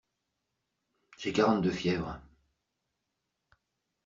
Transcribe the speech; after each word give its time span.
J'ai 1.19 1.31
quarante 1.31 1.61
de 1.61 1.69
fièvre. 1.69 2.19